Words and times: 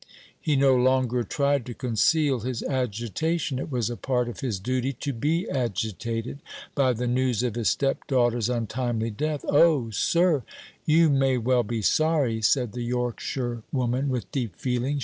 He 0.41 0.55
no 0.55 0.75
longer 0.75 1.23
tried 1.23 1.63
to 1.67 1.75
conceal 1.75 2.39
his 2.39 2.63
agitation. 2.63 3.59
It 3.59 3.71
was 3.71 3.87
a 3.87 3.95
part 3.95 4.27
of 4.27 4.39
his 4.39 4.57
duty 4.57 4.93
to 4.93 5.13
be 5.13 5.47
agitated 5.47 6.39
by 6.73 6.93
the 6.93 7.05
news 7.05 7.43
of 7.43 7.53
his 7.53 7.69
stepdaughter's 7.69 8.49
untimely 8.49 9.11
death. 9.11 9.45
"O, 9.47 9.91
sir, 9.91 10.41
you 10.87 11.11
may 11.11 11.37
well 11.37 11.61
be 11.61 11.83
sorry," 11.83 12.41
said 12.41 12.71
the 12.71 12.81
Yorkshirewoman, 12.89 14.07
with 14.09 14.31
deep 14.31 14.55
feeling. 14.55 14.99